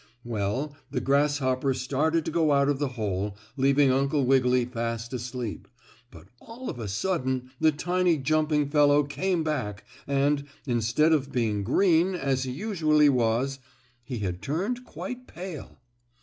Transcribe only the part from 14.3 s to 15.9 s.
turned quite pale.